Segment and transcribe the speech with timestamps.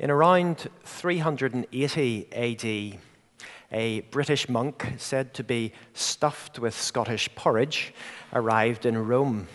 [0.00, 3.00] In around 380 AD,
[3.70, 7.92] a British monk said to be stuffed with Scottish porridge
[8.32, 9.46] arrived in Rome.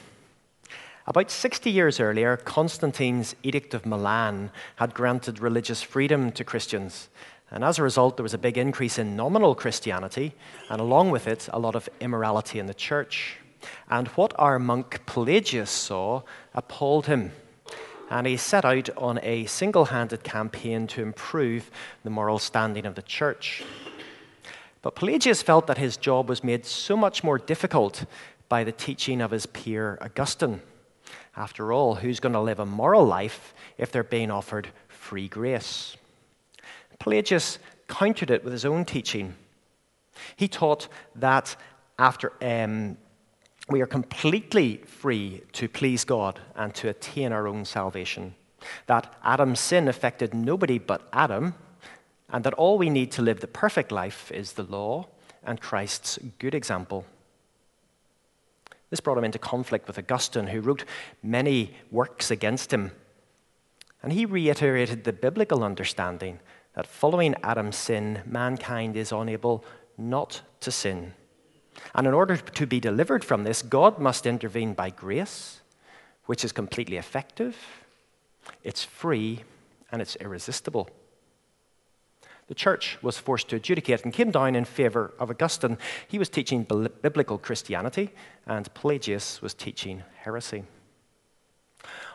[1.08, 7.10] About 60 years earlier, Constantine's Edict of Milan had granted religious freedom to Christians.
[7.50, 10.36] And as a result, there was a big increase in nominal Christianity,
[10.70, 13.38] and along with it, a lot of immorality in the church.
[13.90, 16.22] And what our monk Pelagius saw
[16.54, 17.32] appalled him.
[18.10, 21.72] And he set out on a single handed campaign to improve
[22.04, 23.64] the moral standing of the church.
[24.82, 28.06] But Pelagius felt that his job was made so much more difficult
[28.48, 30.62] by the teaching of his peer Augustine.
[31.36, 35.98] After all, who's going to live a moral life if they're being offered free grace?
[37.00, 39.36] Pelagius countered it with his own teaching.
[40.36, 41.56] He taught that
[42.00, 42.98] after um,
[43.70, 48.36] we are completely free to please God and to attain our own salvation,
[48.86, 51.56] that Adam's sin affected nobody but Adam,
[52.30, 55.08] and that all we need to live the perfect life is the law
[55.44, 57.06] and Christ's good example.
[58.90, 60.86] This brought him into conflict with Augustine, who wrote
[61.24, 62.92] many works against him.
[64.04, 66.40] And he reiterated the biblical understanding
[66.76, 69.66] that following Adam's sin, mankind is unable
[69.98, 71.14] not to sin.
[71.94, 75.62] And in order to be delivered from this, God must intervene by grace,
[76.26, 77.56] which is completely effective,
[78.64, 79.44] it's free,
[79.92, 80.90] and it's irresistible
[82.48, 85.78] the church was forced to adjudicate and came down in favor of Augustine.
[86.08, 88.12] He was teaching biblical Christianity,
[88.46, 90.64] and Pelagius was teaching heresy.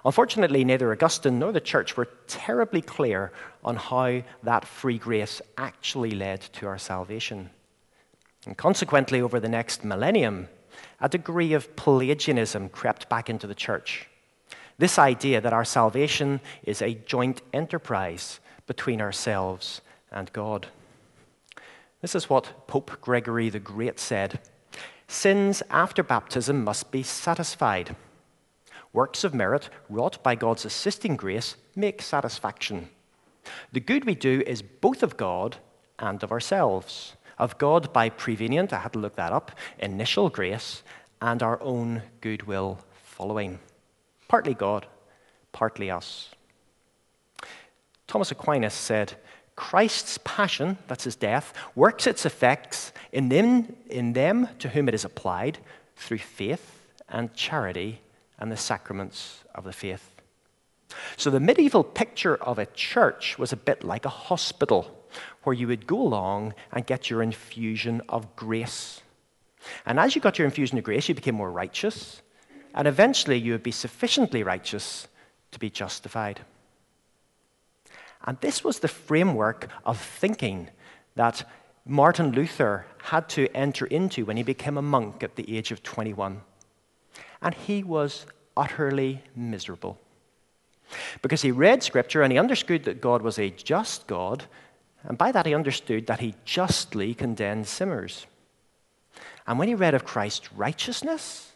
[0.05, 3.33] Unfortunately, neither Augustine nor the church were terribly clear
[3.65, 7.51] on how that free grace actually led to our salvation.
[8.47, 10.49] And consequently, over the next millennium,
[11.01, 14.09] a degree of Pelagianism crept back into the church.
[14.79, 20.69] This idea that our salvation is a joint enterprise between ourselves and God.
[22.01, 24.41] This is what Pope Gregory the Great said
[25.07, 27.97] Sins after baptism must be satisfied.
[28.93, 32.89] Works of merit wrought by God's assisting grace make satisfaction.
[33.73, 35.57] The good we do is both of God
[35.99, 37.17] and of ourselves.
[37.41, 40.83] Of God by prevenient, I had to look that up, initial grace,
[41.23, 43.59] and our own goodwill following.
[44.29, 44.87] Partly God,
[45.51, 46.29] partly us.
[48.07, 49.15] Thomas Aquinas said,
[49.57, 54.95] Christ's passion, that's his death, works its effects in them, in them to whom it
[54.95, 55.61] is applied
[55.97, 58.03] through faith and charity
[58.39, 60.21] and the sacraments of the faith.
[61.17, 65.00] So the medieval picture of a church was a bit like a hospital
[65.43, 69.03] where you would go along and get your infusion of grace.
[69.87, 72.23] And as you got your infusion of grace, you became more righteous,
[72.75, 75.09] and eventually you would be sufficiently righteous
[75.53, 76.41] to be justified.
[78.25, 80.69] And this was the framework of thinking
[81.17, 81.49] that
[81.87, 85.83] Martin Luther had to enter into when he became a monk at the age of
[85.83, 86.43] 21.
[87.43, 88.27] And he was
[88.57, 89.99] utterly miserable.
[91.23, 94.45] Because he read Scripture and he understood that God was a just God,
[95.05, 98.27] and by that he understood that he justly condemned sinners.
[99.47, 101.53] And when he read of Christ's righteousness,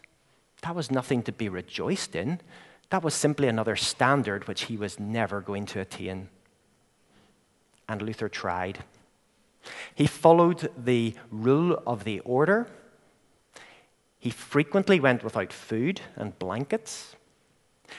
[0.62, 2.40] that was nothing to be rejoiced in.
[2.90, 6.28] That was simply another standard which he was never going to attain
[7.88, 8.84] and Luther tried.
[9.94, 12.66] He followed the rule of the order.
[14.18, 17.16] He frequently went without food and blankets.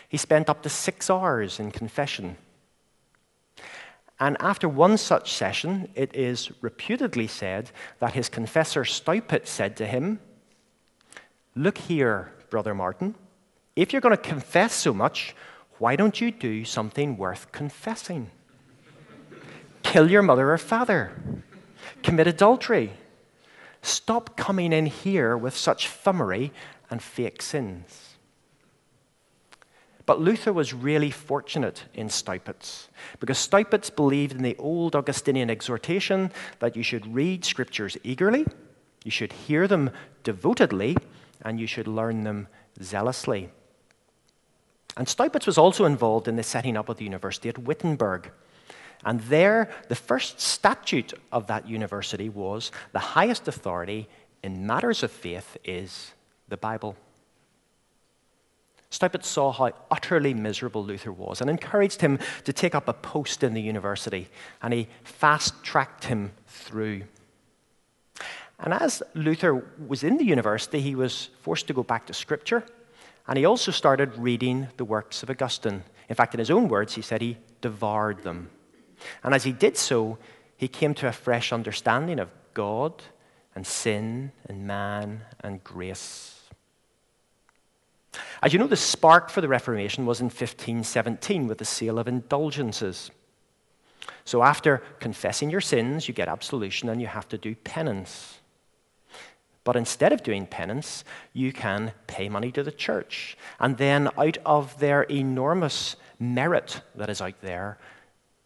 [0.09, 2.37] He spent up to six hours in confession.
[4.19, 9.85] And after one such session, it is reputedly said that his confessor Staupitz said to
[9.85, 10.19] him,
[11.55, 13.15] Look here, Brother Martin,
[13.75, 15.35] if you're going to confess so much,
[15.79, 18.31] why don't you do something worth confessing?
[19.95, 21.13] kill your mother or father,
[22.03, 22.91] commit adultery.
[23.81, 26.51] Stop coming in here with such thummery
[26.89, 28.14] and fake sins.
[30.05, 32.89] But Luther was really fortunate in Staupitz
[33.19, 38.45] because Staupitz believed in the old Augustinian exhortation that you should read scriptures eagerly,
[39.03, 39.89] you should hear them
[40.23, 40.97] devotedly,
[41.41, 42.47] and you should learn them
[42.81, 43.49] zealously.
[44.97, 48.31] And Staupitz was also involved in the setting up of the university at Wittenberg.
[49.03, 54.07] And there, the first statute of that university was the highest authority
[54.43, 56.13] in matters of faith is
[56.47, 56.95] the Bible.
[58.95, 63.43] Staupitz saw how utterly miserable Luther was and encouraged him to take up a post
[63.43, 64.29] in the university,
[64.61, 67.03] and he fast tracked him through.
[68.57, 72.63] And as Luther was in the university, he was forced to go back to Scripture,
[73.27, 75.83] and he also started reading the works of Augustine.
[76.07, 78.49] In fact, in his own words, he said he devoured them.
[79.25, 80.17] And as he did so,
[80.55, 83.03] he came to a fresh understanding of God
[83.55, 86.34] and sin and man and grace.
[88.41, 92.07] As you know, the spark for the Reformation was in 1517 with the sale of
[92.07, 93.11] indulgences.
[94.23, 98.39] So, after confessing your sins, you get absolution and you have to do penance.
[99.63, 101.03] But instead of doing penance,
[101.33, 103.35] you can pay money to the church.
[103.59, 107.77] And then, out of their enormous merit that is out there,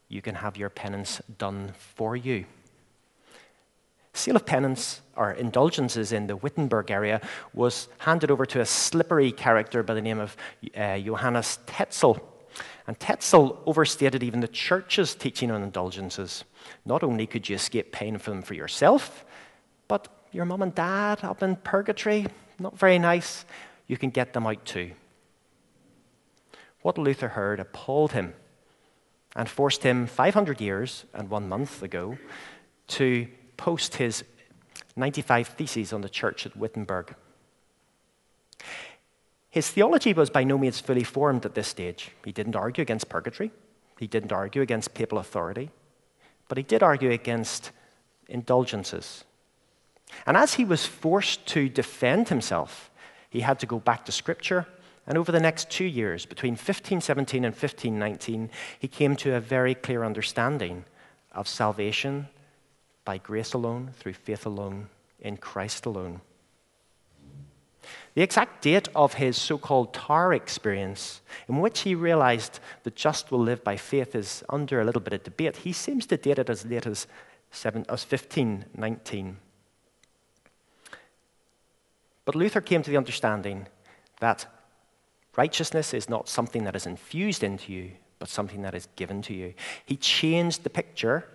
[0.07, 2.45] you can have your penance done for you.
[4.19, 7.21] Seal of penance, or indulgences in the Wittenberg area,
[7.53, 10.35] was handed over to a slippery character by the name of
[10.75, 12.19] uh, Johannes Tetzel.
[12.85, 16.43] And Tetzel overstated even the church's teaching on indulgences.
[16.85, 19.23] Not only could you escape paying for them for yourself,
[19.87, 22.27] but your mum and dad up in purgatory,
[22.59, 23.45] not very nice,
[23.87, 24.91] you can get them out too.
[26.81, 28.33] What Luther heard appalled him
[29.33, 32.17] and forced him 500 years and one month ago
[32.87, 33.27] to
[33.59, 34.23] post his
[34.95, 37.13] 95 Theses on the church at Wittenberg.
[39.49, 42.11] His theology was by no means fully formed at this stage.
[42.23, 43.51] He didn't argue against purgatory,
[43.99, 45.71] he didn't argue against papal authority,
[46.47, 47.71] but he did argue against
[48.29, 49.25] indulgences.
[50.25, 52.89] And as he was forced to defend himself,
[53.29, 54.65] he had to go back to Scripture.
[55.05, 59.75] And over the next two years, between 1517 and 1519, he came to a very
[59.75, 60.85] clear understanding
[61.33, 62.29] of salvation
[63.09, 64.87] by grace alone, through faith alone,
[65.19, 66.21] in Christ alone.
[68.13, 73.31] The exact date of his so called Tower experience, in which he realized the just
[73.31, 75.57] will live by faith, is under a little bit of debate.
[75.57, 77.07] He seems to date it as late as,
[77.49, 79.37] 7, as 1519.
[82.25, 83.65] But Luther came to the understanding
[84.19, 84.45] that
[85.35, 89.33] righteousness is not something that is infused into you, but something that is given to
[89.33, 89.55] you.
[89.83, 91.25] He changed the picture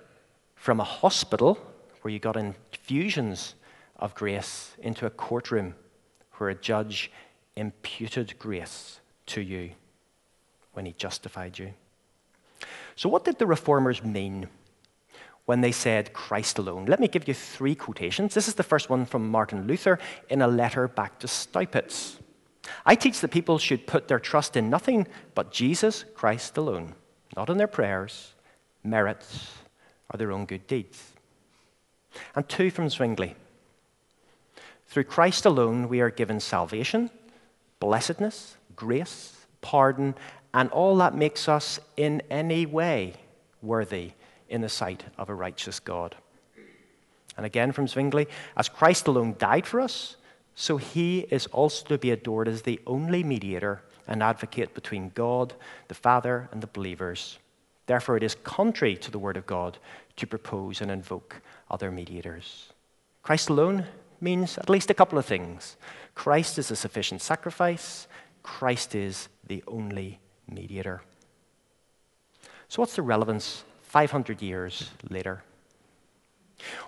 [0.55, 1.59] from a hospital
[2.03, 3.55] where you got infusions
[3.97, 5.75] of grace into a courtroom
[6.37, 7.11] where a judge
[7.57, 9.71] imputed grace to you
[10.73, 11.73] when he justified you.
[12.97, 14.49] So, what did the reformers mean
[15.47, 16.87] when they said Christ alone?
[16.87, 18.35] Let me give you three quotations.
[18.35, 19.99] This is the first one from Martin Luther
[20.29, 22.17] in a letter back to Staupitz.
[22.87, 26.95] I teach that people should put their trust in nothing but Jesus Christ alone,
[27.37, 28.35] not in their prayers,
[28.83, 29.51] merits,
[30.13, 31.13] or their own good deeds.
[32.35, 33.35] And two from Zwingli.
[34.87, 37.11] Through Christ alone, we are given salvation,
[37.81, 40.15] blessedness, grace, pardon,
[40.53, 43.15] and all that makes us in any way
[43.61, 44.13] worthy
[44.49, 46.15] in the sight of a righteous God.
[47.37, 50.17] And again from Zwingli, as Christ alone died for us,
[50.55, 55.55] so he is also to be adored as the only mediator and advocate between God,
[55.89, 57.39] the Father, and the believers.
[57.87, 59.79] Therefore, it is contrary to the Word of God
[60.17, 62.73] to propose and invoke other mediators.
[63.23, 63.87] Christ alone
[64.21, 65.77] means at least a couple of things
[66.15, 68.07] Christ is a sufficient sacrifice,
[68.43, 71.03] Christ is the only mediator.
[72.69, 75.43] So, what's the relevance 500 years later?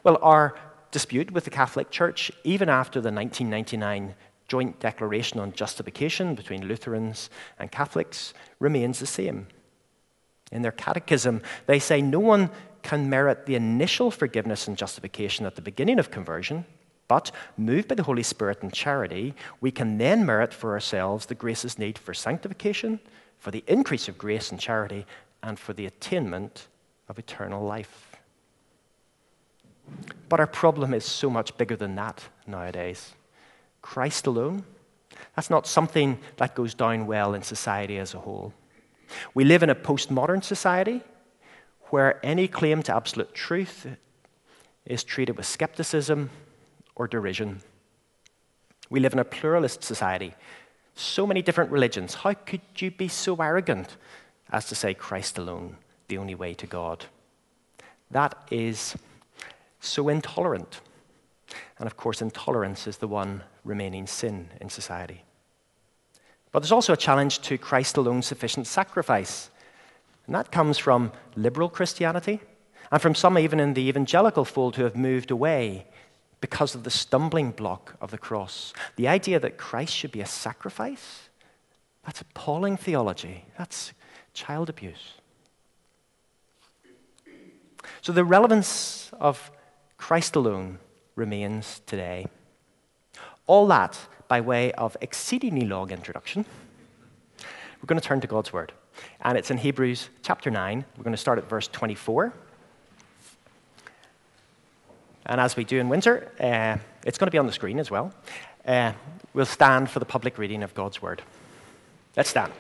[0.03, 0.57] Well, our
[0.91, 4.15] dispute with the Catholic Church, even after the 1999
[4.49, 9.49] joint declaration on justification between Lutherans and Catholics, remains the same.
[10.53, 12.51] In their catechism, they say no one
[12.83, 16.65] can merit the initial forgiveness and justification at the beginning of conversion,
[17.09, 21.35] but moved by the Holy Spirit and charity, we can then merit for ourselves the
[21.35, 23.01] graces needed for sanctification,
[23.39, 25.05] for the increase of grace and charity,
[25.43, 26.69] and for the attainment
[27.09, 28.17] of eternal life.
[30.29, 33.15] But our problem is so much bigger than that nowadays.
[33.83, 34.65] Christ alone,
[35.35, 38.53] that's not something that goes down well in society as a whole.
[39.35, 41.03] We live in a postmodern society
[41.91, 43.87] where any claim to absolute truth
[44.85, 46.31] is treated with skepticism
[46.95, 47.61] or derision.
[48.89, 50.35] We live in a pluralist society.
[50.95, 52.15] So many different religions.
[52.15, 53.97] How could you be so arrogant
[54.51, 55.77] as to say Christ alone,
[56.09, 57.05] the only way to God?
[58.11, 58.97] That is
[59.81, 60.81] so intolerant.
[61.79, 65.26] And of course, intolerance is the one remaining sin in society.
[66.57, 69.51] But there's also a challenge to Christ alone sufficient sacrifice.
[70.25, 72.41] And that comes from liberal Christianity
[72.91, 75.85] and from some even in the evangelical fold who have moved away
[76.41, 78.73] because of the stumbling block of the cross.
[78.97, 81.29] The idea that Christ should be a sacrifice,
[82.07, 83.45] that's appalling theology.
[83.59, 83.93] That's
[84.33, 85.13] child abuse.
[88.01, 89.51] So the relevance of
[89.99, 90.79] Christ alone
[91.17, 92.29] remains today.
[93.47, 96.45] All that by way of exceedingly long introduction.
[97.41, 98.73] We're going to turn to God's Word.
[99.21, 100.85] and it's in Hebrews chapter 9.
[100.97, 102.33] We're going to start at verse 24.
[105.27, 107.91] And as we do in winter, uh, it's going to be on the screen as
[107.91, 108.13] well.
[108.65, 108.93] Uh,
[109.35, 111.23] we'll stand for the public reading of God's word.
[112.17, 112.53] Let's stand.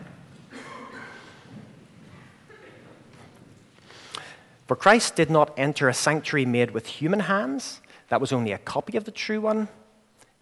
[4.68, 8.58] For Christ did not enter a sanctuary made with human hands, that was only a
[8.58, 9.68] copy of the true one.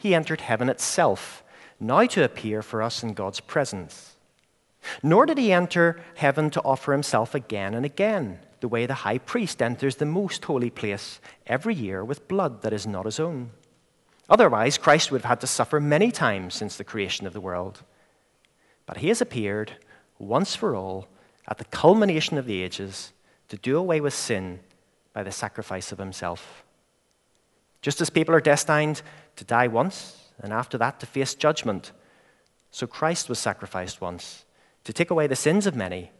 [0.01, 1.43] He entered heaven itself,
[1.79, 4.15] now to appear for us in God's presence.
[5.03, 9.19] Nor did he enter heaven to offer himself again and again, the way the high
[9.19, 13.51] priest enters the most holy place every year with blood that is not his own.
[14.27, 17.83] Otherwise, Christ would have had to suffer many times since the creation of the world.
[18.87, 19.73] But he has appeared
[20.17, 21.09] once for all
[21.47, 23.13] at the culmination of the ages
[23.49, 24.61] to do away with sin
[25.13, 26.63] by the sacrifice of himself.
[27.81, 29.01] Just as people are destined
[29.35, 31.91] to die once and after that to face judgment,
[32.69, 34.45] so Christ was sacrificed once
[34.83, 36.11] to take away the sins of many,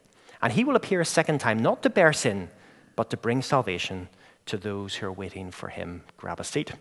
[0.42, 2.50] and he will appear a second time, not to bear sin,
[2.96, 4.10] but to bring salvation
[4.46, 6.04] to those who are waiting for him.
[6.18, 6.74] Grab a seat.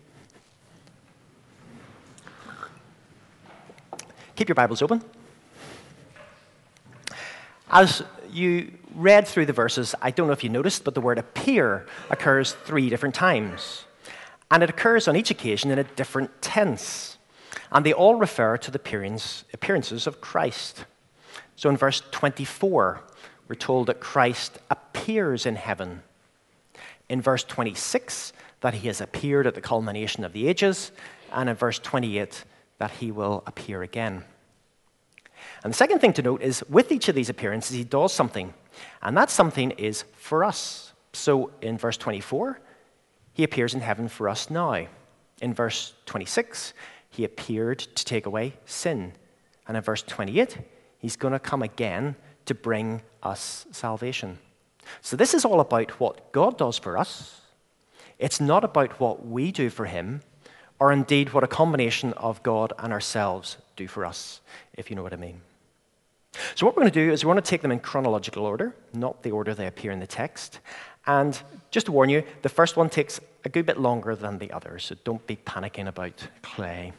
[4.35, 5.03] Keep your Bibles open.
[7.69, 11.17] As you read through the verses, I don't know if you noticed, but the word
[11.17, 13.85] appear occurs three different times.
[14.51, 17.17] And it occurs on each occasion in a different tense.
[17.71, 18.79] And they all refer to the
[19.53, 20.85] appearances of Christ.
[21.55, 23.01] So in verse 24,
[23.47, 26.03] we're told that Christ appears in heaven.
[27.07, 30.91] In verse 26, that he has appeared at the culmination of the ages.
[31.31, 32.43] And in verse 28,
[32.77, 34.25] that he will appear again.
[35.63, 38.53] And the second thing to note is with each of these appearances, he does something.
[39.01, 40.93] And that something is for us.
[41.13, 42.59] So in verse 24,
[43.41, 44.85] he appears in heaven for us now.
[45.41, 46.75] In verse 26,
[47.09, 49.13] he appeared to take away sin.
[49.67, 50.59] And in verse 28,
[50.99, 54.37] he's going to come again to bring us salvation.
[55.01, 57.41] So this is all about what God does for us.
[58.19, 60.21] It's not about what we do for him,
[60.77, 64.39] or indeed what a combination of God and ourselves do for us,
[64.75, 65.41] if you know what I mean.
[66.53, 68.75] So, what we're going to do is we're going to take them in chronological order,
[68.93, 70.59] not the order they appear in the text.
[71.05, 71.39] And
[71.71, 74.85] just to warn you, the first one takes a good bit longer than the others,
[74.85, 76.93] so don't be panicking about clay.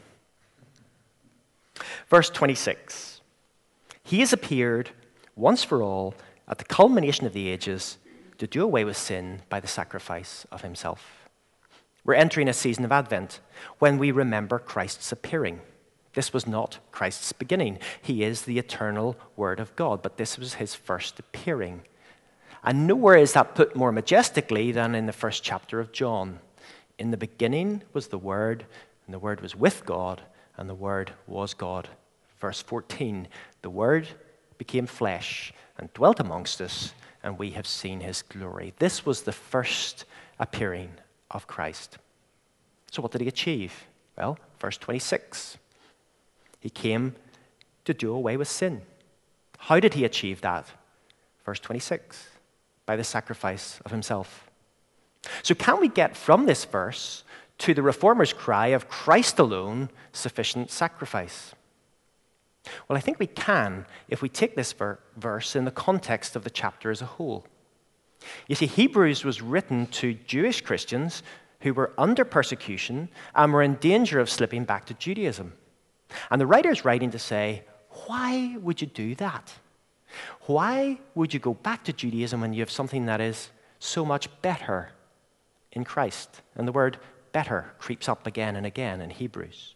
[2.08, 3.20] Verse 26
[4.02, 4.90] He has appeared
[5.36, 6.14] once for all
[6.48, 7.98] at the culmination of the ages
[8.38, 11.28] to do away with sin by the sacrifice of himself.
[12.04, 13.40] We're entering a season of Advent
[13.78, 15.60] when we remember Christ's appearing.
[16.14, 17.78] This was not Christ's beginning.
[18.00, 21.82] He is the eternal Word of God, but this was his first appearing.
[22.64, 26.38] And nowhere is that put more majestically than in the first chapter of John.
[26.98, 28.64] In the beginning was the Word,
[29.06, 30.22] and the Word was with God,
[30.56, 31.88] and the Word was God.
[32.40, 33.26] Verse 14
[33.62, 34.06] The Word
[34.58, 38.74] became flesh and dwelt amongst us, and we have seen his glory.
[38.78, 40.04] This was the first
[40.38, 40.90] appearing
[41.30, 41.98] of Christ.
[42.92, 43.86] So, what did he achieve?
[44.16, 45.58] Well, verse 26
[46.60, 47.16] he came
[47.84, 48.82] to do away with sin.
[49.58, 50.66] How did he achieve that?
[51.44, 52.28] Verse 26
[52.86, 54.50] by the sacrifice of himself.
[55.42, 57.24] So, can we get from this verse
[57.58, 61.54] to the reformer's cry of Christ alone, sufficient sacrifice?
[62.88, 66.44] Well, I think we can if we take this ver- verse in the context of
[66.44, 67.46] the chapter as a whole.
[68.48, 71.22] You see, Hebrews was written to Jewish Christians
[71.60, 75.52] who were under persecution and were in danger of slipping back to Judaism.
[76.30, 77.64] And the writer is writing to say,
[78.06, 79.52] why would you do that?
[80.46, 84.28] Why would you go back to Judaism when you have something that is so much
[84.42, 84.90] better
[85.72, 86.42] in Christ?
[86.54, 86.98] And the word
[87.32, 89.74] better creeps up again and again in Hebrews.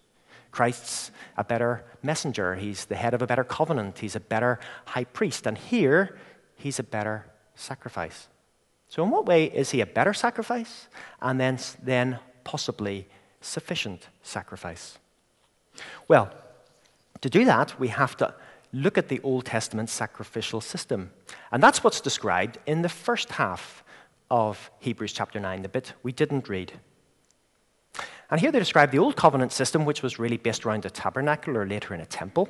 [0.51, 2.55] Christ's a better messenger.
[2.55, 3.99] He's the head of a better covenant.
[3.99, 5.47] He's a better high priest.
[5.47, 6.17] And here,
[6.57, 8.29] he's a better sacrifice.
[8.89, 10.89] So, in what way is he a better sacrifice?
[11.21, 13.07] And then, then possibly
[13.41, 14.99] sufficient sacrifice?
[16.09, 16.31] Well,
[17.21, 18.35] to do that, we have to
[18.83, 21.11] look at the Old Testament sacrificial system.
[21.51, 23.83] And that's what's described in the first half
[24.31, 26.73] of Hebrews chapter 9, the bit we didn't read.
[28.31, 31.57] And here they describe the Old Covenant system, which was really based around a tabernacle
[31.57, 32.49] or later in a temple.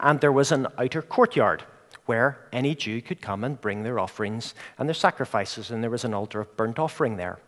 [0.00, 1.64] And there was an outer courtyard
[2.06, 6.04] where any Jew could come and bring their offerings and their sacrifices, and there was
[6.04, 7.38] an altar of burnt offering there.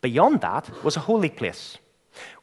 [0.00, 1.78] Beyond that was a holy place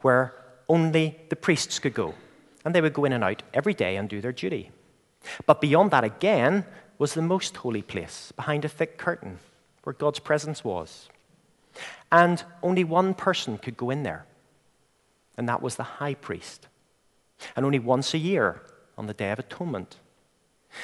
[0.02, 0.34] where
[0.70, 2.16] only the priests could go.
[2.64, 4.72] And they would go in and out every day and do their duty.
[5.46, 6.66] But beyond that, again,
[6.98, 9.40] was the most holy place, behind a thick curtain,
[9.84, 11.10] where God's presence was.
[12.12, 14.26] And only one person could go in there,
[15.38, 16.68] and that was the high priest.
[17.56, 18.62] And only once a year,
[18.98, 19.98] on the Day of Atonement.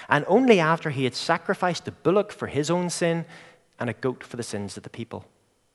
[0.09, 3.25] and only after he had sacrificed a bullock for his own sin
[3.79, 5.25] and a goat for the sins of the people.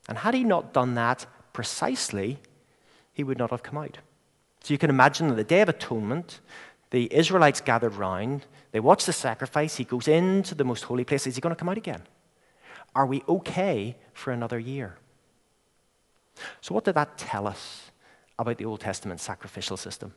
[0.08, 2.38] And had he not done that precisely,
[3.12, 3.98] he would not have come out.
[4.62, 6.40] So you can imagine that the Day of Atonement,
[6.90, 11.26] the Israelites gathered round, they watch the sacrifice, he goes into the most holy place.
[11.26, 12.02] Is he going to come out again?
[12.94, 14.96] Are we okay for another year?
[16.60, 17.90] So, what did that tell us
[18.38, 20.14] about the Old Testament sacrificial system?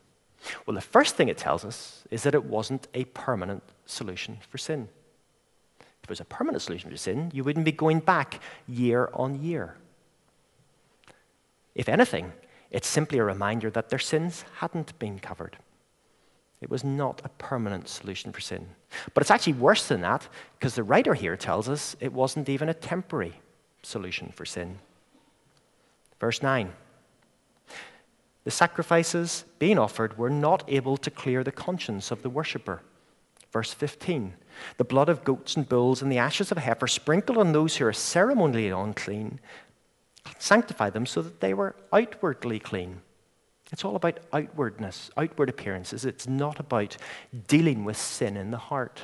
[0.66, 4.58] Well, the first thing it tells us is that it wasn't a permanent solution for
[4.58, 4.88] sin.
[5.80, 9.44] If it was a permanent solution for sin, you wouldn't be going back year on
[9.44, 9.76] year.
[11.76, 12.32] If anything,
[12.72, 15.58] it's simply a reminder that their sins hadn't been covered.
[16.62, 18.68] It was not a permanent solution for sin.
[19.14, 22.70] But it's actually worse than that, because the writer here tells us it wasn't even
[22.70, 23.40] a temporary
[23.82, 24.80] solution for sin.
[26.20, 26.74] Verse 9
[28.44, 32.82] The sacrifices being offered were not able to clear the conscience of the worshipper.
[33.52, 34.34] Verse 15
[34.78, 37.78] The blood of goats and bulls and the ashes of a heifer sprinkled on those
[37.78, 39.40] who are ceremonially unclean
[40.38, 43.02] sanctify them so that they were outwardly clean.
[43.72, 46.06] It's all about outwardness, outward appearances.
[46.06, 46.98] It's not about
[47.48, 49.02] dealing with sin in the heart.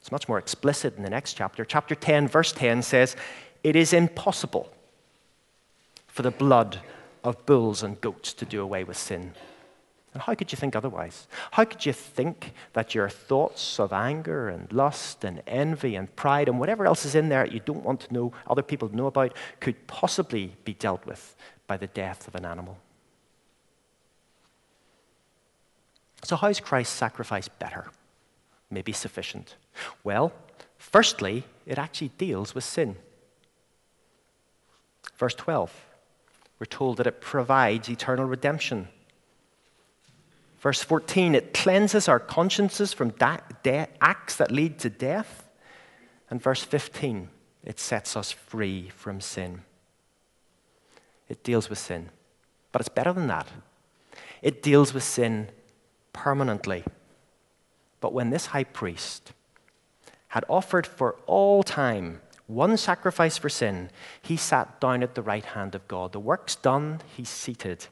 [0.00, 1.64] It's much more explicit in the next chapter.
[1.64, 3.16] Chapter 10, verse 10 says,
[3.62, 4.70] It is impossible
[6.06, 6.80] for the blood
[7.22, 9.32] of bulls and goats to do away with sin.
[10.12, 11.26] And how could you think otherwise?
[11.52, 16.48] How could you think that your thoughts of anger and lust and envy and pride
[16.48, 18.94] and whatever else is in there that you don't want to know, other people to
[18.94, 21.34] know about, could possibly be dealt with
[21.66, 22.78] by the death of an animal?
[26.22, 27.90] So, how is Christ's sacrifice better?
[28.70, 29.56] Maybe sufficient?
[30.02, 30.32] Well,
[30.78, 32.96] firstly, it actually deals with sin.
[35.18, 35.72] Verse 12,
[36.58, 38.88] we're told that it provides eternal redemption
[40.64, 45.46] Verse 14, it cleanses our consciences from da- de- acts that lead to death.
[46.30, 47.28] And verse 15,
[47.64, 49.60] it sets us free from sin.
[51.28, 52.10] It deals with sin.
[52.72, 53.48] But it's better than that.
[54.42, 55.48] It deals with sin
[56.12, 56.84] permanently.
[58.00, 59.32] But when this high priest
[60.28, 65.44] had offered for all time one sacrifice for sin, he sat down at the right
[65.44, 66.12] hand of God.
[66.12, 67.86] The work's done, he's seated.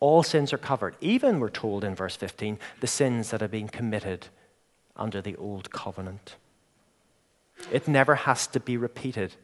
[0.00, 0.96] All sins are covered.
[1.00, 4.28] Even, we're told in verse 15, the sins that have been committed
[4.96, 6.36] under the old covenant.
[7.72, 9.34] It never has to be repeated.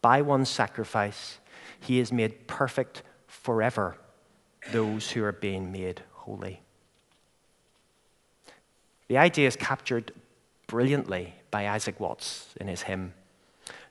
[0.00, 1.38] By one sacrifice,
[1.80, 3.98] he has made perfect forever
[4.72, 6.60] those who are being made holy.
[9.08, 10.12] The idea is captured
[10.66, 13.14] brilliantly by Isaac Watts in his hymn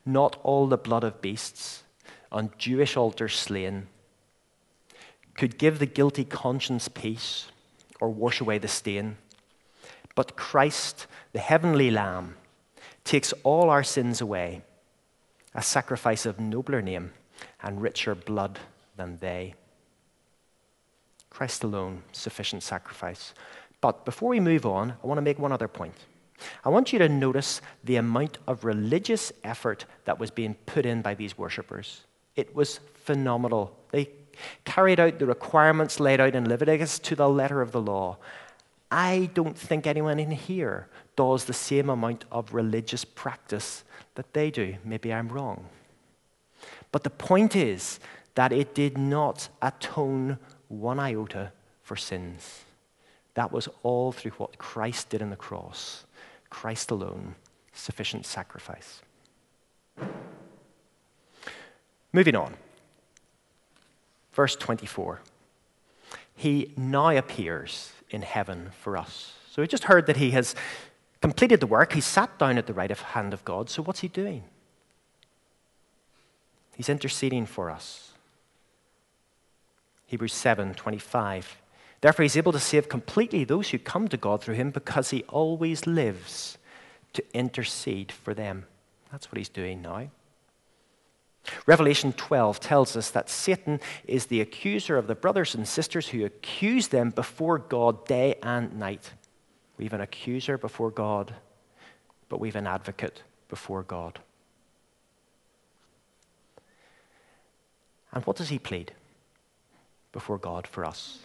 [0.06, 1.84] Not all the blood of beasts
[2.32, 3.88] on Jewish altars slain
[5.36, 7.48] could give the guilty conscience peace
[8.02, 9.18] or wash away the stain.
[10.16, 12.36] But Christ, the heavenly Lamb,
[13.04, 14.64] takes all our sins away,
[15.54, 17.14] a sacrifice of nobler name
[17.62, 18.60] and richer blood
[18.96, 19.56] than they.
[21.30, 23.34] Christ alone, sufficient sacrifice.
[23.82, 25.94] But before we move on, I want to make one other point.
[26.64, 31.02] I want you to notice the amount of religious effort that was being put in
[31.02, 32.02] by these worshippers.
[32.36, 33.76] It was phenomenal.
[33.92, 34.10] They
[34.66, 38.18] carried out the requirements laid out in Leviticus to the letter of the law.
[38.92, 43.84] I don't think anyone in here does the same amount of religious practice
[44.16, 44.76] that they do.
[44.84, 45.66] Maybe I'm wrong.
[46.92, 48.00] But the point is
[48.36, 52.64] that it did not atone one iota for sins.
[53.34, 56.06] That was all through what Christ did on the cross.
[56.50, 57.36] Christ alone,
[57.74, 59.02] sufficient sacrifice.
[62.14, 62.56] Moving on.
[64.32, 65.22] Verse 24.
[66.36, 69.34] He now appears in heaven for us.
[69.52, 70.56] So we just heard that he has
[71.22, 71.94] completed the work.
[71.94, 73.70] He sat down at the right hand of God.
[73.70, 74.44] So what's he doing?
[76.78, 78.12] He's interceding for us.
[80.06, 81.58] Hebrews 7 25.
[82.02, 85.24] Therefore, he's able to save completely those who come to God through him because he
[85.24, 86.60] always lives
[87.14, 88.68] to intercede for them.
[89.12, 90.10] That's what he's doing now.
[91.66, 96.26] Revelation 12 tells us that Satan is the accuser of the brothers and sisters who
[96.26, 99.14] accuse them before God day and night.
[99.80, 101.34] We have an accuser before God,
[102.30, 104.20] but we have an advocate before God.
[108.12, 108.94] And what does he plead
[110.12, 111.20] before God for us?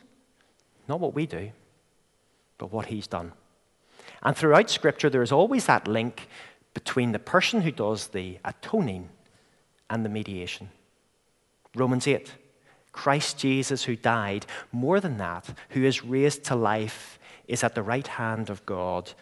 [0.89, 1.51] Not what we do,
[2.59, 3.33] but what he's done.
[4.23, 6.29] And throughout Scripture, there is always that link
[6.75, 9.09] between the person who does the atoning
[9.91, 10.71] and the mediation.
[11.75, 12.33] Romans 8
[12.93, 17.19] Christ Jesus, who died, more than that, who is raised to life,
[17.49, 19.13] is at the right hand of God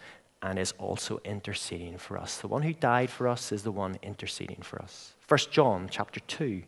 [0.41, 2.37] and is also interceding for us.
[2.39, 5.13] The one who died for us is the one interceding for us.
[5.27, 6.63] 1 John chapter 2.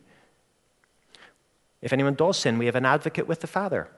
[1.84, 3.88] If anyone does sin, we have an advocate with the Father,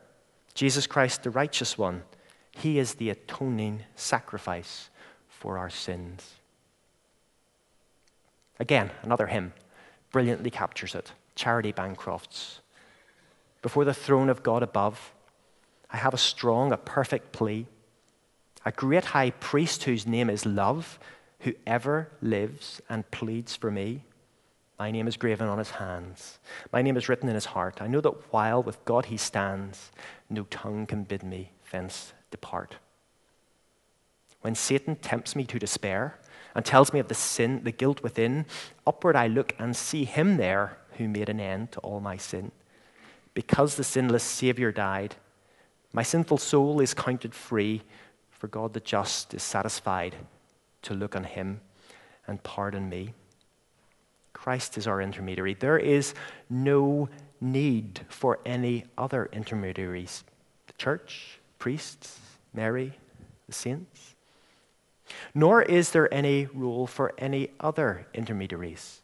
[0.54, 2.02] Jesus Christ, the righteous one.
[2.50, 4.90] He is the atoning sacrifice
[5.28, 6.32] for our sins.
[8.58, 9.52] Again, another hymn
[10.10, 11.12] brilliantly captures it.
[11.36, 12.60] Charitie Bancroft's.
[13.62, 15.12] Before the throne of God above,
[15.88, 17.68] I have a strong, a perfect plea.
[18.64, 20.98] A great high priest whose name is love,
[21.40, 24.02] who ever lives and pleads for me.
[24.78, 26.38] My name is graven on his hands.
[26.72, 27.80] My name is written in his heart.
[27.80, 29.90] I know that while with God he stands,
[30.28, 32.76] no tongue can bid me thence depart.
[34.42, 36.18] When Satan tempts me to despair
[36.54, 38.46] and tells me of the sin, the guilt within,
[38.86, 42.52] upward I look and see him there who made an end to all my sin.
[43.34, 45.16] Because the sinless Savior died,
[45.92, 47.82] my sinful soul is counted free,
[48.30, 50.16] for God the just is satisfied
[50.82, 51.60] to look on him
[52.26, 53.14] and pardon me.
[54.36, 55.54] Christ is our intermediary.
[55.54, 56.12] There is
[56.50, 57.08] no
[57.40, 60.24] need for any other intermediaries
[60.66, 62.20] the church, priests,
[62.52, 62.92] Mary,
[63.46, 64.14] the saints.
[65.34, 69.00] Nor is there any rule for any other intermediaries.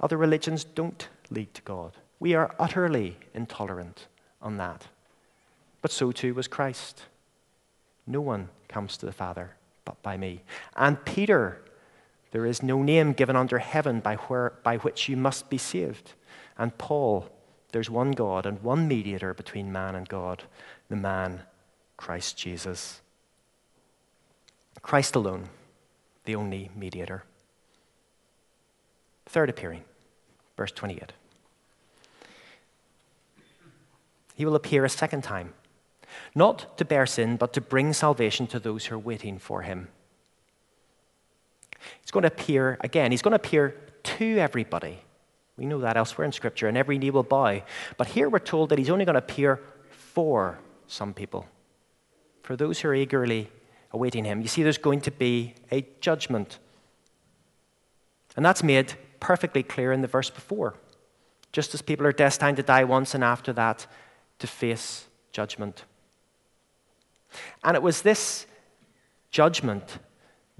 [0.00, 1.92] Other religions don't lead to God.
[2.18, 4.08] We are utterly intolerant
[4.42, 4.88] on that.
[5.82, 7.02] But so too was Christ.
[8.08, 9.52] No one comes to the Father
[9.84, 10.42] but by me.
[10.74, 11.62] And Peter,
[12.30, 16.14] there is no name given under heaven by, where, by which you must be saved.
[16.56, 17.28] And Paul,
[17.72, 20.44] there's one God and one mediator between man and God,
[20.88, 21.42] the man,
[21.96, 23.00] Christ Jesus.
[24.82, 25.48] Christ alone,
[26.24, 27.24] the only mediator.
[29.26, 29.84] Third appearing,
[30.56, 31.12] verse 28.
[34.34, 35.52] He will appear a second time,
[36.34, 39.88] not to bear sin, but to bring salvation to those who are waiting for him.
[42.10, 44.98] He's going to appear again, he's going to appear to everybody.
[45.56, 47.60] We know that elsewhere in Scripture, and every knee will bow.
[47.98, 51.46] But here we're told that he's only going to appear for some people,
[52.42, 53.48] for those who are eagerly
[53.92, 54.40] awaiting him.
[54.42, 56.58] You see, there's going to be a judgment.
[58.36, 60.74] And that's made perfectly clear in the verse before.
[61.52, 63.86] Just as people are destined to die once and after that
[64.40, 65.84] to face judgment.
[67.62, 68.46] And it was this
[69.30, 70.00] judgment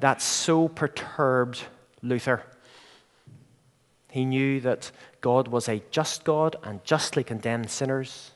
[0.00, 1.62] that so perturbed
[2.02, 2.42] Luther.
[4.10, 8.32] He knew that God was a just God and justly condemned sinners.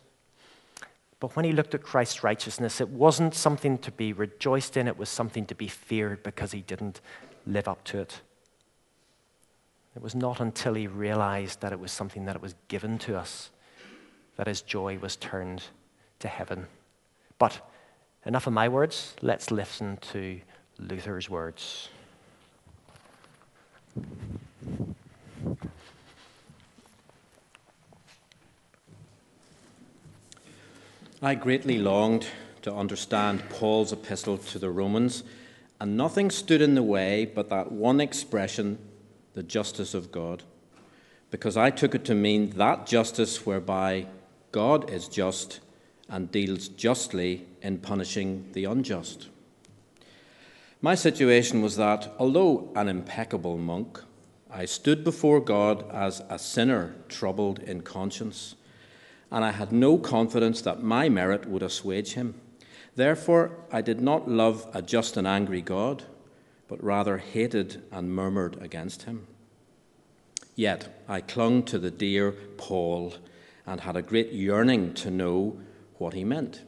[1.18, 4.98] But when he looked at Christ's righteousness, it wasn't something to be rejoiced in, it
[4.98, 7.00] was something to be feared because he didn't
[7.46, 8.20] live up to it.
[9.96, 13.16] It was not until he realized that it was something that it was given to
[13.16, 13.50] us
[14.36, 15.62] that his joy was turned
[16.18, 16.66] to heaven.
[17.38, 17.60] But
[18.26, 20.40] enough of my words, let's listen to
[20.78, 21.88] Luther's words.
[31.22, 32.26] I greatly longed
[32.62, 35.22] to understand Paul's epistle to the Romans,
[35.80, 38.78] and nothing stood in the way but that one expression,
[39.32, 40.42] the justice of God,
[41.30, 44.06] because I took it to mean that justice whereby
[44.52, 45.60] God is just
[46.08, 49.28] and deals justly in punishing the unjust.
[50.84, 54.02] My situation was that, although an impeccable monk,
[54.50, 58.54] I stood before God as a sinner troubled in conscience,
[59.30, 62.38] and I had no confidence that my merit would assuage him.
[62.96, 66.02] Therefore, I did not love a just and angry God,
[66.68, 69.26] but rather hated and murmured against him.
[70.54, 73.14] Yet I clung to the dear Paul
[73.66, 75.58] and had a great yearning to know
[75.96, 76.60] what he meant.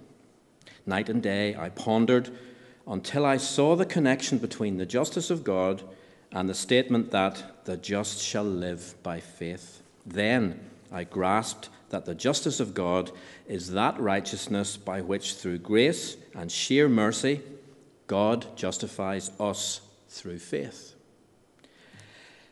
[0.87, 2.31] Night and day I pondered
[2.87, 5.83] until I saw the connection between the justice of God
[6.33, 9.83] and the statement that the just shall live by faith.
[10.05, 10.61] Then
[10.93, 13.11] I grasped that the justice of God
[13.47, 17.41] is that righteousness by which, through grace and sheer mercy,
[18.07, 20.95] God justifies us through faith.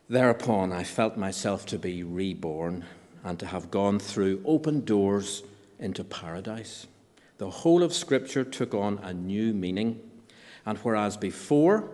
[0.08, 2.84] Thereupon I felt myself to be reborn
[3.22, 5.42] and to have gone through open doors
[5.78, 6.86] into paradise.
[7.38, 10.00] The whole of Scripture took on a new meaning
[10.66, 11.88] and whereas before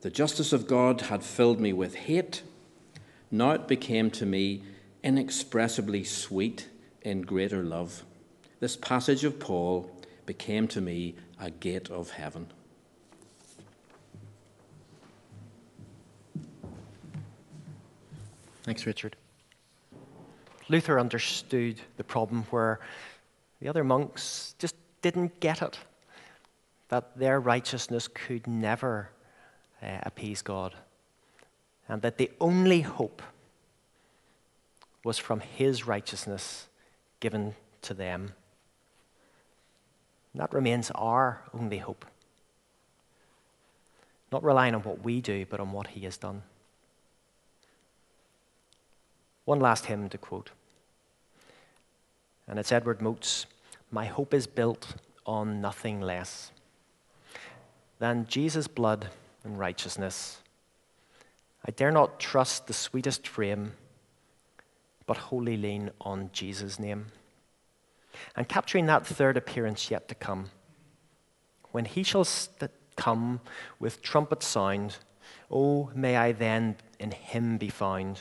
[0.00, 2.42] the justice of God had filled me with hate,
[3.30, 4.62] now it became to me
[5.02, 6.68] inexpressibly sweet
[7.02, 8.04] in greater love.
[8.60, 9.90] This passage of Paul
[10.26, 12.46] became to me a gate of heaven.
[18.62, 19.16] Thanks, Richard.
[20.70, 22.80] Luther understood the problem where
[23.60, 25.78] the other monks just didn't get it.
[26.88, 29.10] That their righteousness could never
[29.82, 30.74] uh, appease God,
[31.88, 33.22] and that the only hope
[35.02, 36.66] was from His righteousness
[37.20, 38.32] given to them.
[40.34, 42.04] That remains our only hope.
[44.32, 46.42] Not relying on what we do, but on what He has done.
[49.44, 50.50] One last hymn to quote.
[52.48, 53.46] And it's Edward Mote's
[53.90, 56.50] My hope is built on nothing less
[58.04, 59.08] than Jesus' blood
[59.44, 60.42] and righteousness.
[61.64, 63.72] I dare not trust the sweetest frame,
[65.06, 67.06] but wholly lean on Jesus' name.
[68.36, 70.50] And capturing that third appearance yet to come,
[71.72, 73.40] when he shall st- come
[73.80, 74.98] with trumpet sound,
[75.50, 78.20] oh, may I then in him be found,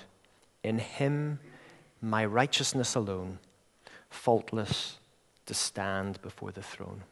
[0.63, 1.41] in him
[1.99, 3.39] my righteousness alone,
[4.09, 4.97] faultless
[5.45, 7.03] to stand before the throne.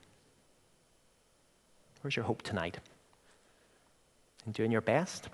[2.01, 2.79] Where's your hope tonight?
[4.45, 5.29] In doing your best?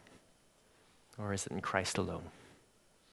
[1.17, 2.23] Or is it in Christ alone?